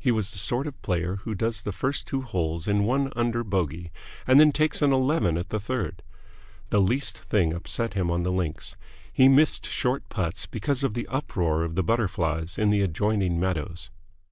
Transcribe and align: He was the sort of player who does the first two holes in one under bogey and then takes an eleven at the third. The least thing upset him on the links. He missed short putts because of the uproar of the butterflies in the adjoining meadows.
He 0.00 0.10
was 0.10 0.32
the 0.32 0.38
sort 0.40 0.66
of 0.66 0.82
player 0.82 1.20
who 1.22 1.32
does 1.32 1.62
the 1.62 1.70
first 1.70 2.04
two 2.08 2.22
holes 2.22 2.66
in 2.66 2.82
one 2.82 3.12
under 3.14 3.44
bogey 3.44 3.92
and 4.26 4.40
then 4.40 4.50
takes 4.50 4.82
an 4.82 4.92
eleven 4.92 5.38
at 5.38 5.50
the 5.50 5.60
third. 5.60 6.02
The 6.70 6.80
least 6.80 7.16
thing 7.18 7.52
upset 7.52 7.94
him 7.94 8.10
on 8.10 8.24
the 8.24 8.32
links. 8.32 8.74
He 9.12 9.28
missed 9.28 9.66
short 9.66 10.08
putts 10.08 10.44
because 10.46 10.82
of 10.82 10.94
the 10.94 11.06
uproar 11.06 11.62
of 11.62 11.76
the 11.76 11.84
butterflies 11.84 12.58
in 12.58 12.70
the 12.70 12.82
adjoining 12.82 13.38
meadows. 13.38 13.90